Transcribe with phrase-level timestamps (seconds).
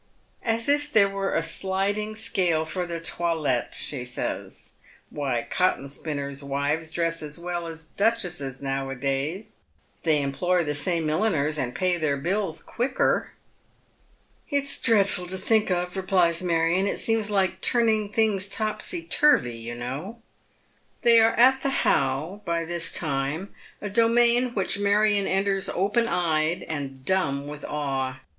[0.41, 4.71] "As if there were a sliding scale for the toilet," she says."
[5.11, 9.57] Why, cotton spinners' wives dress as well as duchesses now a days.
[10.01, 13.33] They employ the same milliners, and pay their bills quicker.""
[14.49, 19.49] It's dreadful to think of," replies Marion" It seems like turning things topsy tui vy,
[19.51, 20.19] you know."
[21.03, 26.63] They are at the How by this time, a domain which Marion enters open eyed
[26.63, 28.21] and dumb with awe.